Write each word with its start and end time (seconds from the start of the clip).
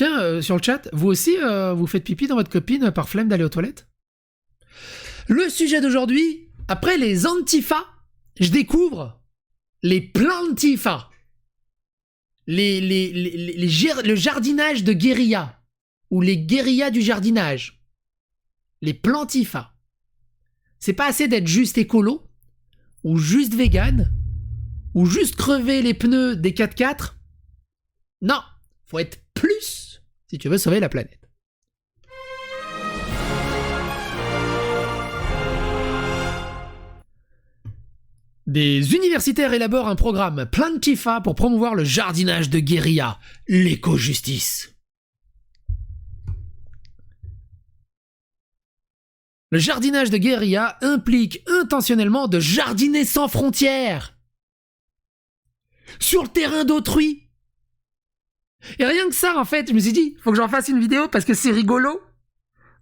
Tiens, 0.00 0.18
euh, 0.22 0.40
sur 0.40 0.56
le 0.56 0.62
chat, 0.62 0.88
vous 0.94 1.08
aussi, 1.08 1.36
euh, 1.36 1.74
vous 1.74 1.86
faites 1.86 2.04
pipi 2.04 2.26
dans 2.26 2.36
votre 2.36 2.48
copine 2.48 2.90
par 2.90 3.06
flemme 3.06 3.28
d'aller 3.28 3.44
aux 3.44 3.50
toilettes? 3.50 3.86
Le 5.28 5.50
sujet 5.50 5.82
d'aujourd'hui, 5.82 6.48
après 6.68 6.96
les 6.96 7.26
antifa, 7.26 7.84
je 8.40 8.48
découvre 8.48 9.20
les 9.82 10.00
plantifa. 10.00 11.10
Les, 12.46 12.80
les, 12.80 13.12
les, 13.12 13.52
le 13.52 14.14
jardinage 14.14 14.84
de 14.84 14.94
guérilla. 14.94 15.60
Ou 16.10 16.22
les 16.22 16.38
guérillas 16.38 16.90
du 16.90 17.02
jardinage. 17.02 17.84
Les 18.80 18.94
plantifa. 18.94 19.74
C'est 20.78 20.94
pas 20.94 21.08
assez 21.08 21.28
d'être 21.28 21.46
juste 21.46 21.76
écolo, 21.76 22.26
ou 23.04 23.18
juste 23.18 23.52
vegan, 23.52 24.10
ou 24.94 25.04
juste 25.04 25.36
crever 25.36 25.82
les 25.82 25.92
pneus 25.92 26.36
des 26.36 26.52
4x4. 26.52 27.16
Non, 28.22 28.40
faut 28.86 28.98
être 28.98 29.22
plus 29.34 29.79
si 30.30 30.38
tu 30.38 30.48
veux 30.48 30.58
sauver 30.58 30.78
la 30.78 30.88
planète. 30.88 31.18
Des 38.46 38.94
universitaires 38.94 39.52
élaborent 39.52 39.88
un 39.88 39.96
programme 39.96 40.46
Plantifa 40.46 41.20
pour 41.20 41.34
promouvoir 41.34 41.74
le 41.74 41.82
jardinage 41.82 42.48
de 42.48 42.60
guérilla, 42.60 43.18
l'éco-justice. 43.48 44.74
Le 49.50 49.58
jardinage 49.58 50.10
de 50.10 50.16
guérilla 50.16 50.78
implique 50.80 51.42
intentionnellement 51.48 52.28
de 52.28 52.38
jardiner 52.38 53.04
sans 53.04 53.26
frontières. 53.26 54.16
Sur 55.98 56.22
le 56.22 56.28
terrain 56.28 56.64
d'autrui. 56.64 57.29
Et 58.78 58.84
rien 58.84 59.08
que 59.08 59.14
ça, 59.14 59.38
en 59.38 59.44
fait, 59.44 59.68
je 59.68 59.74
me 59.74 59.78
suis 59.78 59.92
dit, 59.92 60.16
faut 60.22 60.30
que 60.30 60.36
j'en 60.36 60.48
fasse 60.48 60.68
une 60.68 60.80
vidéo 60.80 61.08
parce 61.08 61.24
que 61.24 61.34
c'est 61.34 61.50
rigolo. 61.50 62.00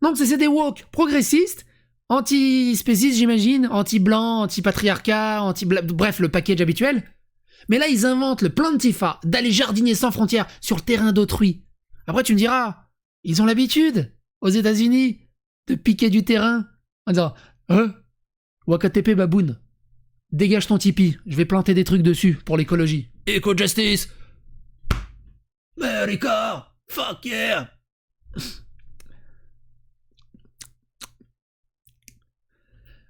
Donc 0.02 0.16
c'est 0.16 0.36
des 0.36 0.47
woke 0.47 0.84
progressistes, 0.92 1.66
anti-spécistes, 2.08 3.16
j'imagine, 3.16 3.69
anti-blanc, 3.70 4.42
anti-patriarcat, 4.42 5.42
anti 5.42 5.67
bref, 5.67 6.20
le 6.20 6.28
package 6.28 6.61
habituel. 6.61 7.02
Mais 7.69 7.78
là, 7.78 7.89
ils 7.89 8.06
inventent 8.06 8.42
le 8.42 8.50
plantifa 8.50 9.20
d'aller 9.25 9.50
jardiner 9.50 9.94
sans 9.94 10.11
frontières 10.11 10.47
sur 10.61 10.77
le 10.77 10.83
terrain 10.83 11.12
d'autrui. 11.12 11.64
Après, 12.06 12.22
tu 12.22 12.33
me 12.33 12.39
diras, 12.39 12.86
ils 13.24 13.42
ont 13.42 13.47
l'habitude, 13.47 14.12
aux 14.41 14.48
États-Unis, 14.48 15.19
de 15.67 15.74
piquer 15.74 16.11
du 16.11 16.24
terrain 16.24 16.67
en 17.06 17.12
disant 17.12 17.34
Hein? 17.69 17.95
Wakatepe 18.67 19.11
baboun, 19.11 19.58
dégage 20.33 20.67
ton 20.67 20.78
tipi, 20.78 21.17
je 21.27 21.36
vais 21.36 21.45
planter 21.45 21.74
des 21.74 21.84
trucs 21.84 22.02
dessus 22.02 22.39
pour 22.45 22.56
l'écologie. 22.56 23.11
Eco-justice 23.28 24.08
America 25.80 26.66
Fuck 26.88 27.24
yeah 27.24 27.68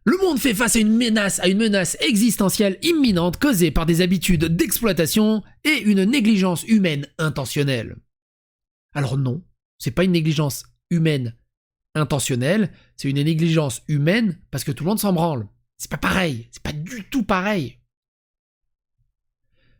Le 0.04 0.16
monde 0.18 0.38
fait 0.38 0.54
face 0.54 0.76
à 0.76 0.78
une 0.80 0.96
menace, 0.96 1.38
à 1.40 1.48
une 1.48 1.58
menace 1.58 1.96
existentielle 2.00 2.78
imminente 2.82 3.38
causée 3.38 3.70
par 3.70 3.84
des 3.84 4.00
habitudes 4.00 4.44
d'exploitation 4.46 5.42
et 5.64 5.82
une 5.82 6.04
négligence 6.04 6.64
humaine 6.64 7.06
intentionnelle. 7.18 7.96
Alors 8.94 9.18
non, 9.18 9.44
c'est 9.78 9.90
pas 9.90 10.04
une 10.04 10.12
négligence 10.12 10.64
humaine 10.90 11.36
intentionnelle, 11.94 12.72
c'est 12.96 13.10
une 13.10 13.22
négligence 13.22 13.82
humaine 13.86 14.40
parce 14.50 14.64
que 14.64 14.72
tout 14.72 14.84
le 14.84 14.88
monde 14.88 14.98
s'en 15.00 15.12
branle. 15.12 15.46
C'est 15.76 15.90
pas 15.90 15.98
pareil, 15.98 16.48
c'est 16.52 16.62
pas 16.62 16.72
du 16.72 17.04
tout 17.10 17.24
pareil. 17.24 17.78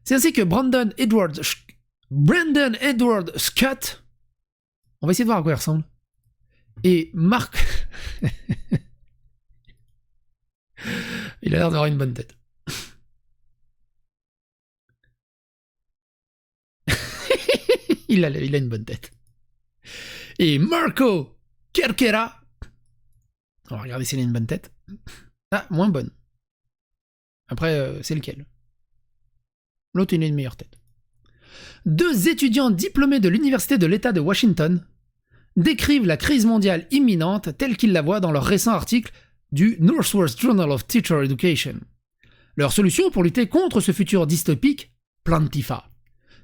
C'est 0.04 0.14
ainsi 0.14 0.32
que 0.32 0.42
Brandon 0.42 0.90
Edward 0.98 1.38
Sch- 1.40 1.56
Brandon 2.10 2.72
Edward 2.80 3.36
Scott, 3.36 4.02
on 5.02 5.06
va 5.06 5.10
essayer 5.12 5.24
de 5.24 5.28
voir 5.28 5.38
à 5.38 5.42
quoi 5.42 5.52
il 5.52 5.56
ressemble, 5.56 5.84
et 6.84 7.10
Marc, 7.12 7.56
il 11.42 11.54
a 11.54 11.58
l'air 11.58 11.70
d'avoir 11.70 11.86
une 11.86 11.98
bonne 11.98 12.14
tête. 12.14 12.34
il, 18.08 18.24
a, 18.24 18.30
il 18.30 18.54
a 18.54 18.58
une 18.58 18.68
bonne 18.68 18.84
tête. 18.84 19.10
Et 20.38 20.58
Marco 20.58 21.36
Kerkera. 21.72 22.40
On 23.70 23.76
va 23.76 23.82
regarder 23.82 24.04
s'il 24.04 24.20
a 24.20 24.22
une 24.22 24.32
bonne 24.32 24.46
tête. 24.46 24.72
Ah, 25.50 25.66
moins 25.70 25.88
bonne. 25.88 26.10
Après, 27.48 27.74
euh, 27.74 28.02
c'est 28.02 28.14
lequel? 28.14 28.46
L'autre, 29.94 30.14
il 30.14 30.22
a 30.22 30.26
une 30.26 30.34
meilleure 30.34 30.56
tête. 30.56 30.78
Deux 31.86 32.28
étudiants 32.28 32.70
diplômés 32.70 33.20
de 33.20 33.28
l'Université 33.28 33.78
de 33.78 33.86
l'État 33.86 34.12
de 34.12 34.20
Washington 34.20 34.84
décrivent 35.56 36.06
la 36.06 36.16
crise 36.16 36.46
mondiale 36.46 36.86
imminente 36.90 37.56
telle 37.58 37.76
qu'ils 37.76 37.92
la 37.92 38.02
voient 38.02 38.20
dans 38.20 38.32
leur 38.32 38.44
récent 38.44 38.72
article 38.72 39.12
du 39.52 39.76
Northwest 39.80 40.40
Journal 40.40 40.70
of 40.70 40.86
Teacher 40.86 41.22
Education. 41.24 41.74
Leur 42.56 42.72
solution 42.72 43.10
pour 43.10 43.22
lutter 43.22 43.46
contre 43.46 43.80
ce 43.80 43.92
futur 43.92 44.26
dystopique? 44.26 44.92
Plantifa. 45.24 45.84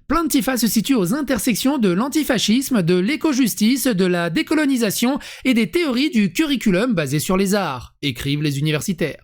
Plantifa 0.07 0.59
se 0.59 0.67
situe 0.67 0.95
aux 0.95 1.15
intersections 1.15 1.79
de 1.79 1.89
l'antifascisme, 1.89 2.83
de 2.83 2.95
l'éco-justice, 2.95 3.87
de 3.87 4.05
la 4.05 4.29
décolonisation 4.29 5.19
et 5.45 5.55
des 5.55 5.71
théories 5.71 6.11
du 6.11 6.33
curriculum 6.33 6.93
basé 6.93 7.19
sur 7.19 7.37
les 7.37 7.55
arts, 7.55 7.95
écrivent 8.03 8.43
les 8.43 8.59
universitaires. 8.59 9.24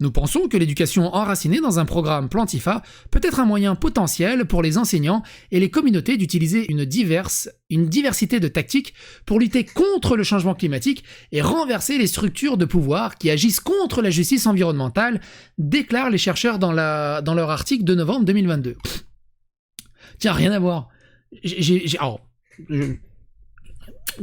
Nous 0.00 0.10
pensons 0.10 0.48
que 0.48 0.56
l'éducation 0.56 1.14
enracinée 1.14 1.60
dans 1.60 1.78
un 1.78 1.84
programme 1.84 2.28
Plantifa 2.28 2.82
peut 3.12 3.20
être 3.22 3.38
un 3.38 3.44
moyen 3.44 3.76
potentiel 3.76 4.44
pour 4.44 4.60
les 4.60 4.76
enseignants 4.76 5.22
et 5.52 5.60
les 5.60 5.70
communautés 5.70 6.16
d'utiliser 6.16 6.68
une, 6.68 6.84
diversité 6.84 8.40
de 8.40 8.48
tactiques 8.48 8.92
pour 9.24 9.38
lutter 9.38 9.64
contre 9.64 10.16
le 10.16 10.24
changement 10.24 10.56
climatique 10.56 11.04
et 11.30 11.42
renverser 11.42 11.96
les 11.96 12.08
structures 12.08 12.56
de 12.56 12.64
pouvoir 12.64 13.18
qui 13.18 13.30
agissent 13.30 13.60
contre 13.60 14.02
la 14.02 14.10
justice 14.10 14.48
environnementale, 14.48 15.20
déclarent 15.58 16.10
les 16.10 16.18
chercheurs 16.18 16.58
dans, 16.58 16.72
leur 16.72 17.50
article 17.50 17.84
de 17.84 17.94
novembre 17.94 18.24
2022. 18.24 18.76
Tiens, 20.18 20.32
rien 20.32 20.50
à 20.50 20.58
voir. 20.58 20.88
J'ai, 21.44 21.86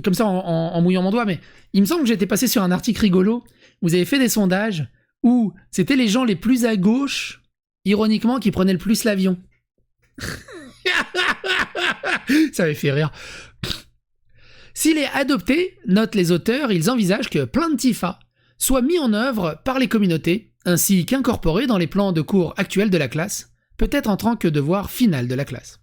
comme 0.03 0.13
ça 0.13 0.25
en 0.25 0.81
mouillant 0.81 1.01
mon 1.01 1.11
doigt, 1.11 1.25
mais 1.25 1.39
il 1.71 1.79
me 1.79 1.85
semble 1.85 2.01
que 2.01 2.09
j'étais 2.09 2.27
passé 2.27 2.47
sur 2.47 2.61
un 2.61 2.71
article 2.71 2.99
rigolo. 2.99 3.45
Vous 3.81 3.93
avez 3.95 4.05
fait 4.05 4.19
des 4.19 4.29
sondages 4.29 4.85
où 5.23 5.53
c'était 5.71 5.95
les 5.95 6.07
gens 6.07 6.23
les 6.23 6.35
plus 6.35 6.65
à 6.65 6.75
gauche, 6.75 7.41
ironiquement, 7.85 8.39
qui 8.39 8.51
prenaient 8.51 8.73
le 8.73 8.79
plus 8.79 9.03
l'avion. 9.03 9.37
ça 12.53 12.63
m'avait 12.63 12.73
fait 12.73 12.91
rire. 12.91 13.11
S'il 14.73 14.97
est 14.97 15.09
adopté, 15.13 15.77
notent 15.85 16.15
les 16.15 16.31
auteurs, 16.31 16.71
ils 16.71 16.89
envisagent 16.89 17.29
que 17.29 17.43
Plantifa 17.43 18.19
soit 18.57 18.81
mis 18.81 18.99
en 18.99 19.13
œuvre 19.13 19.61
par 19.65 19.79
les 19.79 19.87
communautés, 19.87 20.53
ainsi 20.65 21.05
qu'incorporé 21.05 21.67
dans 21.67 21.77
les 21.77 21.87
plans 21.87 22.11
de 22.11 22.21
cours 22.21 22.53
actuels 22.57 22.89
de 22.89 22.97
la 22.97 23.07
classe, 23.07 23.51
peut-être 23.77 24.09
en 24.09 24.17
tant 24.17 24.35
que 24.35 24.47
devoir 24.47 24.91
final 24.91 25.27
de 25.27 25.35
la 25.35 25.45
classe. 25.45 25.79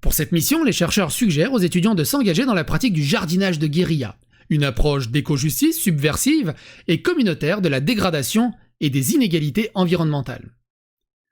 Pour 0.00 0.14
cette 0.14 0.32
mission, 0.32 0.64
les 0.64 0.72
chercheurs 0.72 1.12
suggèrent 1.12 1.52
aux 1.52 1.58
étudiants 1.58 1.94
de 1.94 2.04
s'engager 2.04 2.44
dans 2.44 2.54
la 2.54 2.64
pratique 2.64 2.92
du 2.92 3.04
jardinage 3.04 3.58
de 3.58 3.66
guérilla, 3.66 4.16
une 4.52 4.64
approche 4.64 5.08
d'éco-justice 5.08 5.80
subversive 5.80 6.54
et 6.86 7.02
communautaire 7.02 7.62
de 7.62 7.68
la 7.68 7.80
dégradation 7.80 8.52
et 8.80 8.90
des 8.90 9.12
inégalités 9.14 9.70
environnementales. 9.74 10.54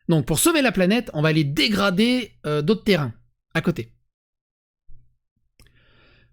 Donc 0.08 0.26
pour 0.26 0.38
sauver 0.38 0.62
la 0.62 0.72
planète, 0.72 1.10
on 1.14 1.22
va 1.22 1.28
aller 1.28 1.44
dégrader 1.44 2.32
euh, 2.47 2.62
d'autres 2.62 2.84
terrains, 2.84 3.12
à 3.54 3.60
côté. 3.60 3.92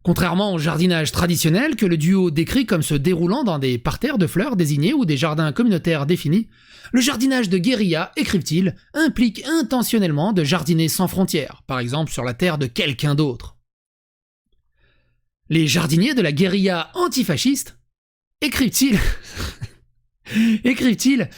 Contrairement 0.01 0.53
au 0.53 0.57
jardinage 0.57 1.11
traditionnel 1.11 1.75
que 1.75 1.85
le 1.85 1.97
duo 1.97 2.31
décrit 2.31 2.65
comme 2.65 2.81
se 2.81 2.95
déroulant 2.95 3.43
dans 3.43 3.59
des 3.59 3.77
parterres 3.77 4.17
de 4.17 4.25
fleurs 4.25 4.55
désignés 4.55 4.93
ou 4.93 5.03
des 5.03 5.17
jardins 5.17 5.51
communautaires 5.51 6.05
définis, 6.05 6.47
le 6.93 7.01
jardinage 7.01 7.49
de 7.49 7.57
guérilla, 7.57 8.13
écrivent-ils, 8.15 8.75
implique 8.93 9.45
intentionnellement 9.45 10.31
de 10.31 10.45
jardiner 10.45 10.87
sans 10.87 11.09
frontières, 11.09 11.63
par 11.67 11.79
exemple 11.79 12.11
sur 12.11 12.23
la 12.23 12.33
terre 12.33 12.57
de 12.57 12.67
quelqu'un 12.67 13.15
d'autre. 13.15 13.56
Les 15.49 15.67
jardiniers 15.67 16.13
de 16.13 16.21
la 16.21 16.31
guérilla 16.31 16.91
antifasciste, 16.93 17.79
écrivent-ils, 18.41 18.99
écrivent-ils, 20.63 21.29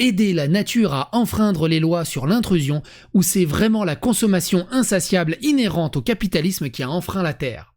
aider 0.00 0.32
la 0.32 0.48
nature 0.48 0.92
à 0.94 1.14
enfreindre 1.14 1.68
les 1.68 1.80
lois 1.80 2.04
sur 2.04 2.26
l'intrusion 2.26 2.82
ou 3.14 3.22
c'est 3.22 3.44
vraiment 3.44 3.84
la 3.84 3.96
consommation 3.96 4.66
insatiable 4.70 5.36
inhérente 5.42 5.96
au 5.96 6.02
capitalisme 6.02 6.70
qui 6.70 6.82
a 6.82 6.90
enfreint 6.90 7.22
la 7.22 7.34
terre? 7.34 7.74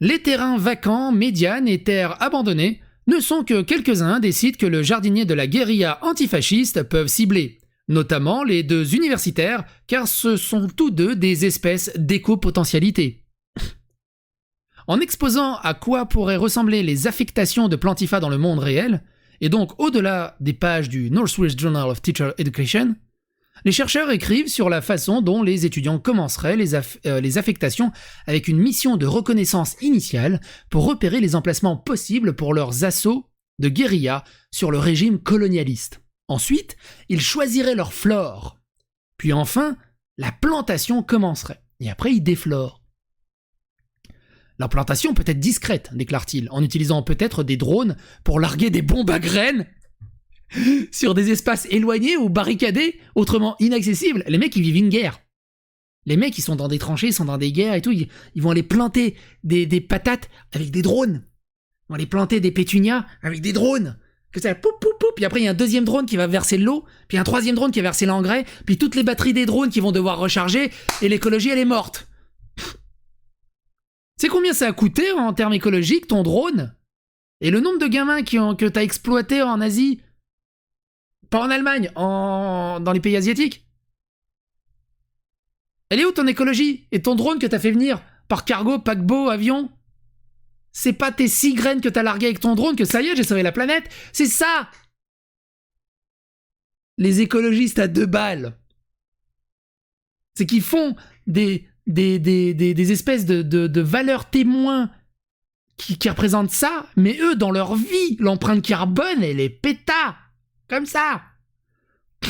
Les 0.00 0.22
terrains 0.22 0.58
vacants, 0.58 1.12
médianes 1.12 1.68
et 1.68 1.82
terres 1.82 2.20
abandonnées 2.22 2.80
ne 3.06 3.20
sont 3.20 3.44
que 3.44 3.62
quelques-uns 3.62 4.20
des 4.20 4.32
sites 4.32 4.56
que 4.56 4.66
le 4.66 4.82
jardinier 4.82 5.24
de 5.24 5.34
la 5.34 5.46
guérilla 5.46 5.98
antifasciste 6.02 6.82
peuvent 6.82 7.06
cibler, 7.06 7.58
notamment 7.88 8.44
les 8.44 8.62
deux 8.62 8.94
universitaires, 8.94 9.64
car 9.86 10.08
ce 10.08 10.36
sont 10.36 10.68
tous 10.68 10.90
deux 10.90 11.14
des 11.16 11.46
espèces 11.46 11.92
d'éco-potentialité. 11.96 13.24
En 14.88 15.00
exposant 15.00 15.56
à 15.56 15.74
quoi 15.74 16.06
pourraient 16.06 16.36
ressembler 16.36 16.82
les 16.82 17.06
affectations 17.06 17.68
de 17.68 17.76
Plantifa 17.76 18.20
dans 18.20 18.28
le 18.28 18.38
monde 18.38 18.60
réel, 18.60 19.02
et 19.40 19.48
donc 19.48 19.78
au-delà 19.80 20.36
des 20.40 20.52
pages 20.52 20.88
du 20.88 21.10
Northwest 21.10 21.58
Journal 21.58 21.88
of 21.88 22.00
Teacher 22.02 22.30
Education, 22.38 22.94
Les 23.64 23.72
chercheurs 23.72 24.10
écrivent 24.10 24.48
sur 24.48 24.68
la 24.68 24.82
façon 24.82 25.22
dont 25.22 25.42
les 25.42 25.64
étudiants 25.64 25.98
commenceraient 25.98 26.56
les, 26.56 26.74
euh, 26.74 27.20
les, 27.20 27.38
affectations 27.38 27.90
avec 28.26 28.48
une 28.48 28.58
mission 28.58 28.96
de 28.96 29.06
reconnaissance 29.06 29.76
initiale 29.80 30.40
pour 30.70 30.84
repérer 30.86 31.20
les 31.20 31.34
emplacements 31.34 31.76
possibles 31.76 32.34
pour 32.36 32.52
leurs 32.52 32.84
assauts 32.84 33.26
de 33.58 33.68
guérilla 33.68 34.24
sur 34.50 34.70
le 34.70 34.78
régime 34.78 35.18
colonialiste. 35.18 36.02
Ensuite, 36.28 36.76
ils 37.08 37.20
choisiraient 37.20 37.74
leur 37.74 37.92
flore. 37.92 38.58
Puis 39.18 39.32
enfin, 39.32 39.76
la 40.18 40.32
plantation 40.32 41.02
commencerait. 41.02 41.62
Et 41.80 41.90
après, 41.90 42.12
ils 42.12 42.22
déflorent. 42.22 42.82
L'implantation 44.58 45.12
peut 45.12 45.24
être 45.26 45.40
discrète, 45.40 45.90
déclare-t-il, 45.92 46.48
en 46.50 46.62
utilisant 46.62 47.02
peut-être 47.02 47.42
des 47.42 47.58
drones 47.58 47.96
pour 48.24 48.40
larguer 48.40 48.70
des 48.70 48.82
bombes 48.82 49.10
à 49.10 49.18
graines 49.18 49.66
sur 50.92 51.14
des 51.14 51.30
espaces 51.30 51.66
éloignés 51.70 52.16
ou 52.16 52.30
barricadés, 52.30 52.98
autrement 53.14 53.56
inaccessibles. 53.58 54.24
Les 54.26 54.38
mecs, 54.38 54.56
ils 54.56 54.62
vivent 54.62 54.76
une 54.76 54.88
guerre. 54.88 55.20
Les 56.06 56.16
mecs, 56.16 56.38
ils 56.38 56.42
sont 56.42 56.56
dans 56.56 56.68
des 56.68 56.78
tranchées, 56.78 57.08
ils 57.08 57.12
sont 57.12 57.24
dans 57.24 57.36
des 57.36 57.52
guerres 57.52 57.74
et 57.74 57.82
tout. 57.82 57.92
Ils, 57.92 58.42
vont 58.42 58.50
aller 58.50 58.62
planter 58.62 59.16
des, 59.42 59.80
patates 59.80 60.30
avec 60.52 60.70
des 60.70 60.82
drones. 60.82 61.26
Ils 61.26 61.88
vont 61.88 61.94
aller 61.96 62.06
planter 62.06 62.40
des 62.40 62.52
pétunias 62.52 63.06
avec 63.22 63.40
des 63.40 63.52
drones. 63.52 63.98
Que 64.32 64.40
ça, 64.40 64.54
poup, 64.54 64.78
poup. 64.80 65.12
Puis 65.14 65.24
après, 65.24 65.40
il 65.40 65.44
y 65.44 65.48
a 65.48 65.52
un 65.52 65.54
deuxième 65.54 65.84
drone 65.84 66.06
qui 66.06 66.16
va 66.16 66.26
verser 66.26 66.58
l'eau. 66.58 66.84
Puis 67.08 67.16
un 67.18 67.24
troisième 67.24 67.54
drone 67.54 67.70
qui 67.70 67.80
va 67.80 67.84
verser 67.84 68.06
l'engrais. 68.06 68.44
Puis 68.66 68.76
toutes 68.76 68.94
les 68.94 69.02
batteries 69.02 69.32
des 69.32 69.46
drones 69.46 69.70
qui 69.70 69.80
vont 69.80 69.92
devoir 69.92 70.18
recharger. 70.18 70.70
Et 71.02 71.08
l'écologie, 71.08 71.50
elle 71.50 71.58
est 71.58 71.64
morte. 71.64 72.06
C'est 74.18 74.28
combien 74.28 74.52
ça 74.52 74.68
a 74.68 74.72
coûté 74.72 75.12
en 75.12 75.32
termes 75.32 75.52
écologiques 75.52 76.08
ton 76.08 76.22
drone? 76.22 76.74
Et 77.40 77.50
le 77.50 77.60
nombre 77.60 77.78
de 77.78 77.86
gamins 77.86 78.22
qui 78.22 78.38
ont, 78.38 78.54
que 78.56 78.64
t'as 78.64 78.82
exploité 78.82 79.42
en 79.42 79.60
Asie? 79.60 80.00
Pas 81.28 81.40
en 81.40 81.50
Allemagne, 81.50 81.90
en, 81.96 82.80
dans 82.80 82.92
les 82.92 83.00
pays 83.00 83.16
asiatiques? 83.16 83.66
Elle 85.90 86.00
est 86.00 86.04
où 86.04 86.12
ton 86.12 86.26
écologie? 86.26 86.86
Et 86.92 87.02
ton 87.02 87.14
drone 87.14 87.38
que 87.38 87.46
t'as 87.46 87.58
fait 87.58 87.70
venir? 87.70 88.02
Par 88.28 88.44
cargo, 88.44 88.78
paquebot, 88.78 89.28
avion? 89.28 89.70
C'est 90.78 90.92
pas 90.92 91.10
tes 91.10 91.26
six 91.26 91.54
graines 91.54 91.80
que 91.80 91.88
t'as 91.88 92.02
larguées 92.02 92.26
avec 92.26 92.40
ton 92.40 92.54
drone 92.54 92.76
que 92.76 92.84
ça 92.84 93.00
y 93.00 93.06
est, 93.06 93.16
j'ai 93.16 93.22
sauvé 93.22 93.42
la 93.42 93.50
planète 93.50 93.88
C'est 94.12 94.26
ça 94.26 94.70
Les 96.98 97.22
écologistes 97.22 97.78
à 97.78 97.88
deux 97.88 98.04
balles 98.04 98.58
C'est 100.34 100.44
qu'ils 100.44 100.60
font 100.60 100.94
des, 101.26 101.66
des, 101.86 102.18
des, 102.18 102.92
espèces 102.92 103.24
de, 103.24 103.80
valeurs 103.80 104.28
témoins 104.28 104.90
qui, 105.78 105.96
qui, 105.96 106.10
représentent 106.10 106.50
ça, 106.50 106.86
mais 106.94 107.16
eux, 107.22 107.36
dans 107.36 107.52
leur 107.52 107.74
vie, 107.74 108.16
l'empreinte 108.18 108.60
carbone, 108.60 109.22
elle 109.22 109.40
est 109.40 109.48
péta. 109.48 110.18
Comme 110.68 110.84
ça. 110.84 111.22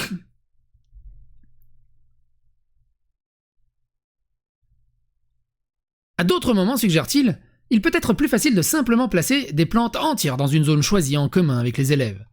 À 6.19 6.25
d'autres 6.25 6.55
moments, 6.55 6.79
suggère-t-il, 6.79 7.39
il 7.71 7.81
peut 7.81 7.91
être 7.95 8.13
plus 8.13 8.29
facile 8.29 8.55
de 8.55 8.63
simplement 8.63 9.09
placer 9.09 9.53
des 9.53 9.67
plantes 9.67 9.97
entières 9.97 10.37
dans 10.37 10.47
une 10.47 10.65
zone 10.65 10.83
choisie 10.83 11.17
en 11.17 11.29
commun 11.29 11.59
avec 11.59 11.79
les 11.79 11.93
élèves. 11.93 12.25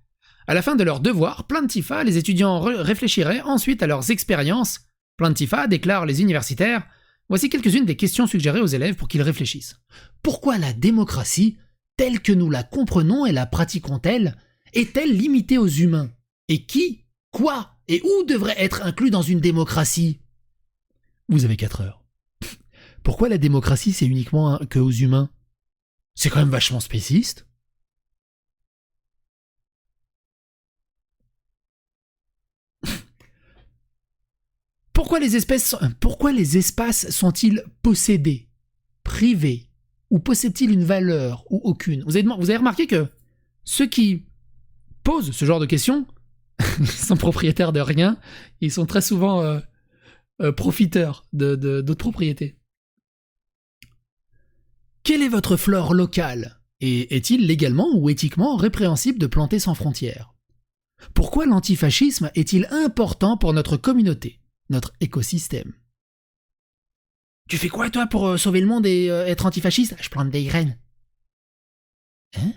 À 0.47 0.53
la 0.53 0.61
fin 0.61 0.75
de 0.75 0.83
leur 0.83 0.99
devoir, 0.99 1.47
Plantifa, 1.47 2.03
les 2.03 2.17
étudiants 2.17 2.59
réfléchiraient 2.59 3.41
ensuite 3.41 3.81
à 3.81 3.87
leurs 3.87 4.11
expériences. 4.11 4.81
Plantifa 5.17 5.67
déclare 5.67 6.05
les 6.05 6.21
universitaires 6.21 6.85
Voici 7.29 7.49
quelques-unes 7.49 7.85
des 7.85 7.95
questions 7.95 8.27
suggérées 8.27 8.59
aux 8.59 8.67
élèves 8.67 8.95
pour 8.95 9.07
qu'ils 9.07 9.21
réfléchissent. 9.21 9.77
Pourquoi 10.21 10.57
la 10.57 10.73
démocratie, 10.73 11.57
telle 11.97 12.19
que 12.19 12.33
nous 12.33 12.49
la 12.49 12.63
comprenons 12.63 13.25
et 13.25 13.31
la 13.31 13.45
pratiquons-elle, 13.45 14.35
est-elle 14.73 15.15
limitée 15.15 15.57
aux 15.57 15.67
humains? 15.67 16.11
Et 16.49 16.65
qui, 16.65 17.05
quoi 17.31 17.69
et 17.87 18.01
où 18.03 18.23
devrait 18.25 18.55
être 18.57 18.83
inclus 18.83 19.09
dans 19.09 19.21
une 19.21 19.39
démocratie? 19.39 20.19
Vous 21.29 21.45
avez 21.45 21.57
4 21.57 21.81
heures. 21.81 22.02
Pourquoi 23.03 23.29
la 23.29 23.37
démocratie 23.37 23.93
c'est 23.93 24.07
uniquement 24.07 24.57
que 24.69 24.79
aux 24.79 24.91
humains? 24.91 25.29
C'est 26.15 26.29
quand 26.29 26.39
même 26.39 26.49
vachement 26.49 26.79
spéciste. 26.79 27.45
Pourquoi 34.93 35.19
les, 35.19 35.35
espèces, 35.35 35.75
espaces 36.55 37.09
sont-ils 37.09 37.63
possédés, 37.81 38.47
privés, 39.03 39.69
ou 40.09 40.19
possèdent-ils 40.19 40.71
une 40.71 40.85
valeur 40.85 41.43
ou 41.51 41.59
aucune? 41.63 42.03
Vous 42.03 42.15
avez, 42.15 42.57
remarqué 42.57 42.87
que 42.87 43.07
ceux 43.65 43.87
qui 43.87 44.27
posent 45.03 45.31
ce 45.31 45.43
genre 45.43 45.59
de 45.59 45.65
questions 45.65 46.07
sont 46.85 47.17
propriétaires 47.17 47.73
de 47.73 47.81
rien, 47.81 48.17
ils 48.61 48.71
sont 48.71 48.85
très 48.85 49.01
souvent 49.01 49.41
euh, 49.41 49.59
euh, 50.41 50.53
profiteurs 50.53 51.25
de, 51.33 51.55
d'autres 51.55 51.97
propriétés. 51.97 52.55
Quelle 55.13 55.21
est 55.21 55.29
votre 55.29 55.57
flore 55.57 55.93
locale? 55.93 56.59
Et 56.79 57.15
est-il 57.15 57.45
légalement 57.45 57.87
ou 57.93 58.09
éthiquement 58.09 58.55
répréhensible 58.55 59.19
de 59.19 59.27
planter 59.27 59.59
sans 59.59 59.75
frontières? 59.75 60.33
Pourquoi 61.13 61.45
l'antifascisme 61.45 62.31
est-il 62.33 62.67
important 62.71 63.37
pour 63.37 63.53
notre 63.53 63.77
communauté 63.77 64.39
notre 64.71 64.91
écosystème? 65.01 65.73
Tu 67.47 67.59
fais 67.59 67.69
quoi 67.69 67.91
toi 67.91 68.07
pour 68.07 68.25
euh, 68.25 68.37
sauver 68.37 68.59
le 68.59 68.65
monde 68.65 68.87
et 68.87 69.11
euh, 69.11 69.27
être 69.27 69.45
antifasciste? 69.45 69.95
Je 70.01 70.09
plante 70.09 70.31
des 70.31 70.45
graines. 70.45 70.79
Hein? 72.35 72.53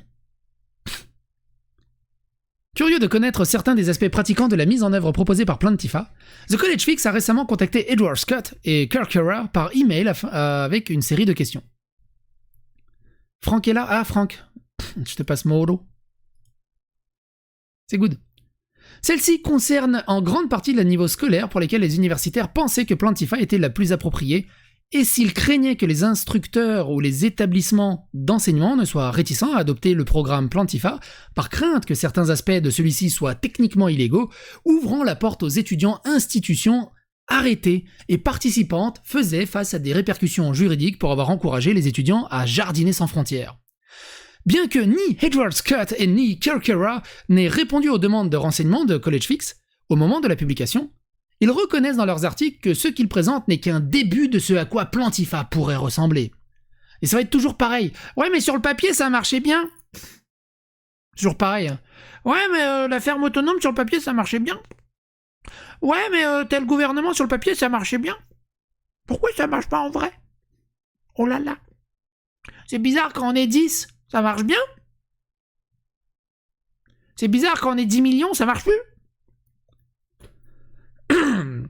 Curieux 2.75 3.01
de 3.01 3.07
connaître 3.07 3.45
certains 3.45 3.75
des 3.75 3.91
aspects 3.91 4.09
pratiquants 4.09 4.49
de 4.49 4.57
la 4.57 4.65
mise 4.65 4.83
en 4.83 4.95
œuvre 4.95 5.13
proposée 5.13 5.45
par 5.45 5.59
Plantifa, 5.59 6.11
The 6.49 6.57
College 6.57 6.81
Fix 6.81 7.05
a 7.05 7.13
récemment 7.13 7.45
contacté 7.45 7.93
Edward 7.93 8.17
Scott 8.17 8.55
et 8.65 8.89
Kirk 8.89 9.19
par 9.53 9.77
email 9.77 10.11
avec 10.33 10.89
une 10.89 11.03
série 11.03 11.27
de 11.27 11.35
questions. 11.35 11.63
Franck 13.47 13.69
est 13.69 13.75
là? 13.75 13.87
Ah, 13.89 14.03
Franck, 14.03 14.43
je 15.05 15.15
te 15.15 15.23
passe 15.23 15.45
mon 15.45 15.63
holo. 15.63 15.81
C'est 17.87 17.97
good. 17.97 18.19
Celle-ci 19.03 19.41
concerne 19.41 20.03
en 20.09 20.21
grande 20.21 20.51
partie 20.51 20.73
le 20.73 20.83
niveau 20.83 21.07
scolaire 21.07 21.49
pour 21.49 21.61
lesquels 21.61 21.81
les 21.81 21.95
universitaires 21.95 22.53
pensaient 22.53 22.87
que 22.87 22.95
Plantify 22.95 23.37
était 23.39 23.59
la 23.59 23.71
plus 23.71 23.93
appropriée, 23.93 24.49
et 24.91 25.05
s'ils 25.05 25.33
craignaient 25.33 25.77
que 25.77 25.87
les 25.87 26.03
instructeurs 26.03 26.91
ou 26.91 26.99
les 26.99 27.25
établissements 27.25 28.09
d'enseignement 28.15 28.75
ne 28.75 28.85
soient 28.85 29.13
réticents 29.13 29.55
à 29.55 29.59
adopter 29.59 29.95
le 29.95 30.05
programme 30.05 30.49
Plantifa, 30.49 30.99
par 31.37 31.49
crainte 31.49 31.87
que 31.87 31.95
certains 31.95 32.31
aspects 32.31 32.51
de 32.51 32.71
celui-ci 32.71 33.11
soient 33.11 33.37
techniquement 33.37 33.87
illégaux, 33.87 34.29
ouvrant 34.65 35.05
la 35.05 35.15
porte 35.15 35.45
aux 35.45 35.49
étudiants 35.49 36.01
institutions 36.05 36.91
arrêtées 37.29 37.85
et 38.09 38.19
participantes 38.19 39.01
faisaient 39.05 39.47
face 39.47 39.75
à 39.75 39.79
des 39.79 39.93
répercussions 39.93 40.53
juridiques 40.55 40.99
pour 40.99 41.13
avoir 41.13 41.31
encouragé 41.31 41.75
les 41.75 41.89
étudiants 41.89 42.27
à 42.31 42.47
jardiner 42.47 42.93
sans 42.93 43.07
frontières. 43.07 43.59
Bien 44.45 44.69
que 44.69 44.79
ni 44.79 45.19
Edward 45.21 45.53
Scott 45.53 45.95
et 45.99 46.07
ni 46.07 46.39
Kirkera 46.39 47.03
n'aient 47.29 47.49
répondu 47.49 47.89
aux 47.89 47.99
demandes 47.99 48.31
de 48.31 48.37
renseignement 48.37 48.85
de 48.85 48.97
College 48.97 49.27
Fix 49.27 49.57
au 49.89 49.97
moment 49.97 50.21
de 50.21 50.29
la 50.29 50.37
publication, 50.37 50.91
ils 51.41 51.51
reconnaissent 51.51 51.97
dans 51.97 52.07
leurs 52.07 52.25
articles 52.25 52.61
que 52.61 52.75
ce 52.75 52.89
qu'ils 52.89 53.09
présentent 53.09 53.47
n'est 53.49 53.61
qu'un 53.61 53.81
début 53.81 54.29
de 54.29 54.39
ce 54.39 54.55
à 54.55 54.65
quoi 54.65 54.87
Plantifa 54.87 55.45
pourrait 55.45 55.77
ressembler. 55.77 56.33
Et 57.03 57.07
ça 57.07 57.17
va 57.17 57.23
être 57.23 57.31
toujours 57.31 57.57
pareil. 57.57 57.93
Ouais, 58.17 58.31
mais 58.31 58.41
sur 58.41 58.55
le 58.55 58.63
papier, 58.63 58.95
ça 58.95 59.11
marchait 59.11 59.41
bien. 59.41 59.69
Toujours 61.17 61.37
pareil. 61.37 61.69
Hein. 61.69 61.81
Ouais, 62.25 62.49
mais 62.53 62.63
euh, 62.63 62.89
la 62.89 63.01
ferme 63.01 63.23
autonome, 63.23 63.61
sur 63.61 63.71
le 63.71 63.75
papier, 63.77 64.01
ça 64.01 64.13
marchait 64.13 64.39
bien. 64.39 64.59
Ouais, 65.83 66.09
mais 66.11 66.25
euh, 66.27 66.45
tel 66.45 66.67
gouvernement, 66.67 67.15
sur 67.15 67.25
le 67.25 67.29
papier, 67.29 67.55
ça 67.55 67.69
marchait 67.69 67.99
bien. 67.99 68.17
Pourquoi 69.07 69.31
ça 69.37 69.47
marche 69.47 69.69
pas 69.69 69.81
en 69.81 69.91
vrai? 69.91 70.13
Oh 71.17 71.27
là 71.27 71.39
là. 71.39 71.57
C'est 72.67 72.79
bizarre 72.79 73.13
quand 73.13 73.31
on 73.31 73.35
est 73.35 73.47
10 73.47 73.89
ça 74.09 74.23
marche 74.23 74.45
bien 74.45 74.59
C'est 77.17 77.29
bizarre 77.29 77.61
quand 77.61 77.75
on 77.75 77.79
est 77.79 77.87
10 77.87 78.03
millions, 78.03 78.35
ça 78.35 78.47
marche 78.47 78.65
plus 78.65 78.73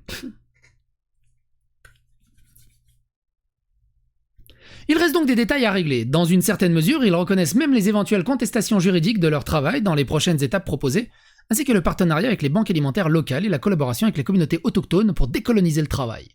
Il 4.89 4.97
reste 4.99 5.15
donc 5.15 5.27
des 5.27 5.35
détails 5.35 5.65
à 5.65 5.73
régler. 5.73 6.05
Dans 6.05 6.25
une 6.25 6.43
certaine 6.43 6.73
mesure, 6.73 7.05
ils 7.05 7.15
reconnaissent 7.15 7.57
même 7.57 7.73
les 7.73 7.89
éventuelles 7.89 8.23
contestations 8.23 8.79
juridiques 8.79 9.19
de 9.19 9.27
leur 9.27 9.43
travail 9.43 9.83
dans 9.83 9.97
les 9.97 10.05
prochaines 10.05 10.43
étapes 10.45 10.65
proposées, 10.65 11.11
ainsi 11.51 11.65
que 11.65 11.73
le 11.73 11.81
partenariat 11.81 12.29
avec 12.29 12.43
les 12.43 12.49
banques 12.49 12.71
alimentaires 12.71 13.09
locales 13.09 13.45
et 13.45 13.49
la 13.49 13.59
collaboration 13.59 14.07
avec 14.07 14.17
les 14.17 14.25
communautés 14.25 14.61
autochtones 14.65 15.15
pour 15.15 15.29
décoloniser 15.29 15.81
le 15.81 15.87
travail. 15.87 16.29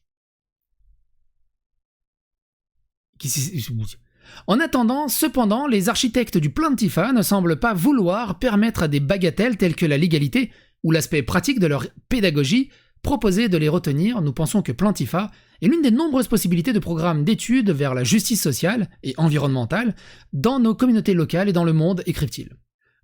En 4.48 4.60
attendant, 4.60 5.08
cependant, 5.08 5.68
les 5.68 5.90
architectes 5.90 6.38
du 6.38 6.50
Plantifa 6.50 7.12
ne 7.12 7.22
semblent 7.22 7.60
pas 7.60 7.74
vouloir 7.74 8.40
permettre 8.40 8.84
à 8.84 8.88
des 8.88 9.00
bagatelles 9.00 9.58
telles 9.58 9.76
que 9.76 9.86
la 9.86 9.98
légalité 9.98 10.52
ou 10.84 10.92
l'aspect 10.92 11.24
pratique 11.24 11.60
de 11.60 11.68
leur 11.68 11.86
pédagogie 12.10 12.70
proposer 13.02 13.50
de 13.50 13.58
les 13.58 13.70
retenir, 13.70 14.22
nous 14.22 14.34
pensons 14.34 14.62
que 14.62 14.72
Plantifa 14.72 15.32
est 15.62 15.68
l'une 15.68 15.82
des 15.82 15.92
nombreuses 15.92 16.28
possibilités 16.28 16.74
de 16.74 16.80
programmes 16.80 17.24
d'études 17.24 17.72
vers 17.72 17.94
la 17.94 18.04
justice 18.04 18.42
sociale 18.42 18.90
et 19.04 19.14
environnementale 19.18 19.96
dans 20.34 20.60
nos 20.60 20.76
communautés 20.76 21.14
locales 21.14 21.50
et 21.50 21.54
dans 21.54 21.64
le 21.64 21.74
monde, 21.74 22.04
écrivent-ils. 22.06 22.56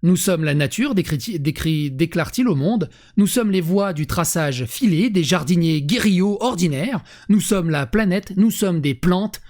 Nous 0.03 0.15
sommes 0.15 0.43
la 0.43 0.53
nature, 0.53 0.93
déclare-t-il 0.93 2.47
au 2.47 2.55
monde. 2.55 2.89
Nous 3.17 3.25
sommes 3.25 3.49
les 3.49 3.61
voies 3.61 3.93
du 3.93 4.05
traçage 4.05 4.65
filé, 4.65 5.09
des 5.09 5.23
jardiniers 5.23 5.81
guériots 5.81 6.37
ordinaires. 6.39 7.03
Nous 7.29 7.41
sommes 7.41 7.71
la 7.71 7.87
planète, 7.87 8.33
nous 8.37 8.51
sommes 8.51 8.79
des 8.79 8.93
plantes. 8.93 9.41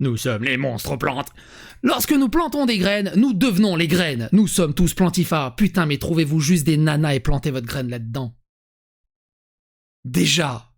Nous 0.00 0.16
sommes 0.16 0.42
les 0.42 0.56
monstres 0.56 0.96
plantes. 0.96 1.30
Lorsque 1.84 2.12
nous 2.12 2.28
plantons 2.28 2.66
des 2.66 2.78
graines, 2.78 3.12
nous 3.14 3.32
devenons 3.32 3.76
les 3.76 3.86
graines. 3.86 4.28
Nous 4.32 4.48
sommes 4.48 4.74
tous 4.74 4.92
plantifères. 4.92 5.54
Putain, 5.54 5.86
mais 5.86 5.98
trouvez-vous 5.98 6.40
juste 6.40 6.66
des 6.66 6.76
nanas 6.76 7.14
et 7.14 7.20
plantez 7.20 7.52
votre 7.52 7.66
graine 7.66 7.88
là-dedans. 7.88 8.36
Déjà, 10.04 10.72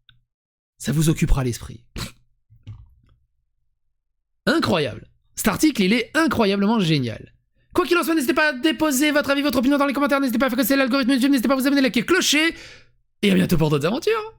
ça 0.76 0.92
vous 0.92 1.08
occupera 1.08 1.42
l'esprit. 1.42 1.86
Incroyable. 4.44 5.08
Cet 5.36 5.48
article, 5.48 5.82
il 5.82 5.92
est 5.92 6.10
incroyablement 6.14 6.80
génial. 6.80 7.32
Quoi 7.74 7.84
qu'il 7.86 7.96
en 7.98 8.02
soit, 8.02 8.14
n'hésitez 8.14 8.32
pas 8.32 8.48
à 8.48 8.52
déposer 8.54 9.10
votre 9.10 9.30
avis, 9.30 9.42
votre 9.42 9.58
opinion 9.58 9.76
dans 9.76 9.86
les 9.86 9.92
commentaires. 9.92 10.18
N'hésitez 10.18 10.38
pas 10.38 10.46
à 10.46 10.48
faire 10.48 10.58
casser 10.58 10.76
l'algorithme 10.76 11.12
YouTube. 11.12 11.30
N'hésitez 11.30 11.48
pas 11.48 11.54
à 11.54 11.58
vous 11.58 11.66
abonner, 11.66 11.82
liker, 11.82 12.04
clocher. 12.04 12.54
Et 13.22 13.30
à 13.30 13.34
bientôt 13.34 13.58
pour 13.58 13.68
d'autres 13.68 13.86
aventures. 13.86 14.34